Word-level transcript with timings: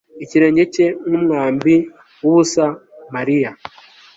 Ikirenge 0.23 0.63
cye 0.73 0.85
nkumwambi 1.05 1.75
wubusa 2.21 2.63
Mariya 3.15 3.49